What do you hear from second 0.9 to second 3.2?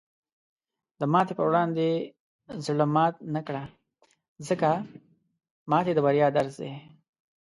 د ماتې په وړاندې زړۀ مات